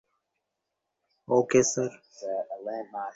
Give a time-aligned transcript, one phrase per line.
[1.27, 1.91] ওকে, sir.